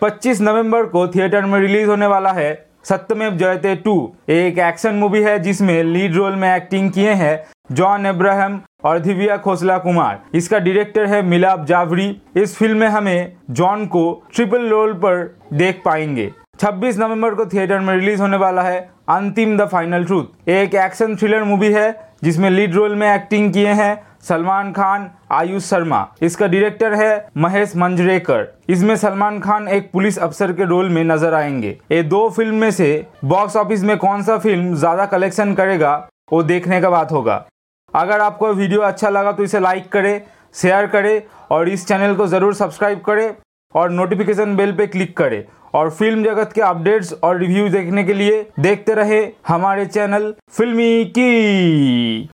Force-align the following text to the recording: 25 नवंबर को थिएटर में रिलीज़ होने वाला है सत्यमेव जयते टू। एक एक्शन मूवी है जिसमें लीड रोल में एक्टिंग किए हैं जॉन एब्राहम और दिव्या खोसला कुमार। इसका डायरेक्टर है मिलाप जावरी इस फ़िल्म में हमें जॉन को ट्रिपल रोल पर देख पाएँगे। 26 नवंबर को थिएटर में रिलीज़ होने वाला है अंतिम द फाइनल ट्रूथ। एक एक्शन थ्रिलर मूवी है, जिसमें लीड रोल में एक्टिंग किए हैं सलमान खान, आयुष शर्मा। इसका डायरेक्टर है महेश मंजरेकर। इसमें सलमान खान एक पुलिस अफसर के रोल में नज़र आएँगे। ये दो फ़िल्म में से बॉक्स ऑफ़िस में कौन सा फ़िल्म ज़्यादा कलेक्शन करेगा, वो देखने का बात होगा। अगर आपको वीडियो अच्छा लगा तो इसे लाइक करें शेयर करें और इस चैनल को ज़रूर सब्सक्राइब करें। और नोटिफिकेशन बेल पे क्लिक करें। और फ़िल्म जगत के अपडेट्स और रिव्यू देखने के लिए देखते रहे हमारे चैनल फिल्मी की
25 0.00 0.40
नवंबर 0.40 0.86
को 0.86 1.06
थिएटर 1.08 1.44
में 1.44 1.58
रिलीज़ 1.60 1.88
होने 1.88 2.06
वाला 2.06 2.32
है 2.32 2.52
सत्यमेव 2.84 3.36
जयते 3.36 3.74
टू। 3.76 3.94
एक 4.30 4.58
एक्शन 4.58 4.94
मूवी 4.94 5.22
है 5.22 5.38
जिसमें 5.38 5.82
लीड 5.84 6.14
रोल 6.14 6.36
में 6.36 6.54
एक्टिंग 6.54 6.90
किए 6.90 7.12
हैं 7.14 7.44
जॉन 7.72 8.06
एब्राहम 8.06 8.60
और 8.84 8.98
दिव्या 8.98 9.36
खोसला 9.36 9.78
कुमार। 9.78 10.22
इसका 10.34 10.58
डायरेक्टर 10.58 11.06
है 11.06 11.22
मिलाप 11.22 11.64
जावरी 11.66 12.10
इस 12.36 12.56
फ़िल्म 12.56 12.78
में 12.78 12.88
हमें 12.88 13.32
जॉन 13.50 13.86
को 13.86 14.22
ट्रिपल 14.34 14.68
रोल 14.68 14.92
पर 14.94 15.24
देख 15.52 15.82
पाएँगे। 15.84 16.30
26 16.62 16.98
नवंबर 16.98 17.34
को 17.34 17.44
थिएटर 17.46 17.78
में 17.78 17.94
रिलीज़ 17.94 18.20
होने 18.20 18.36
वाला 18.36 18.62
है 18.62 18.78
अंतिम 19.10 19.56
द 19.58 19.66
फाइनल 19.68 20.04
ट्रूथ। 20.04 20.48
एक 20.48 20.74
एक्शन 20.76 21.16
थ्रिलर 21.16 21.42
मूवी 21.44 21.72
है, 21.72 22.14
जिसमें 22.24 22.48
लीड 22.50 22.74
रोल 22.74 22.94
में 22.94 23.06
एक्टिंग 23.08 23.52
किए 23.52 23.68
हैं 23.70 24.02
सलमान 24.22 24.70
खान, 24.72 25.10
आयुष 25.32 25.64
शर्मा। 25.64 26.06
इसका 26.22 26.46
डायरेक्टर 26.46 26.94
है 26.94 27.26
महेश 27.36 27.76
मंजरेकर। 27.76 28.46
इसमें 28.68 28.94
सलमान 28.96 29.40
खान 29.40 29.68
एक 29.68 29.90
पुलिस 29.92 30.18
अफसर 30.20 30.52
के 30.52 30.64
रोल 30.66 30.88
में 30.88 31.02
नज़र 31.04 31.34
आएँगे। 31.34 31.78
ये 31.92 32.02
दो 32.04 32.28
फ़िल्म 32.30 32.54
में 32.56 32.70
से 32.70 33.06
बॉक्स 33.26 33.56
ऑफ़िस 33.56 33.82
में 33.82 33.96
कौन 33.98 34.22
सा 34.22 34.38
फ़िल्म 34.38 34.74
ज़्यादा 34.74 35.06
कलेक्शन 35.08 35.54
करेगा, 35.54 35.96
वो 36.32 36.42
देखने 36.44 36.80
का 36.80 36.90
बात 36.90 37.12
होगा। 37.12 37.44
अगर 37.94 38.20
आपको 38.20 38.52
वीडियो 38.54 38.80
अच्छा 38.82 39.08
लगा 39.10 39.32
तो 39.32 39.44
इसे 39.44 39.60
लाइक 39.60 39.92
करें 39.92 40.20
शेयर 40.54 40.86
करें 40.88 41.22
और 41.50 41.68
इस 41.68 41.86
चैनल 41.88 42.14
को 42.14 42.26
ज़रूर 42.26 42.54
सब्सक्राइब 42.54 43.00
करें। 43.00 43.32
और 43.74 43.90
नोटिफिकेशन 43.90 44.56
बेल 44.56 44.72
पे 44.72 44.86
क्लिक 44.86 45.16
करें। 45.16 45.42
और 45.74 45.90
फ़िल्म 45.90 46.24
जगत 46.24 46.52
के 46.54 46.60
अपडेट्स 46.60 47.12
और 47.24 47.38
रिव्यू 47.38 47.68
देखने 47.68 48.04
के 48.04 48.14
लिए 48.14 48.46
देखते 48.60 48.94
रहे 48.94 49.20
हमारे 49.48 49.86
चैनल 49.86 50.34
फिल्मी 50.50 51.04
की 51.18 52.28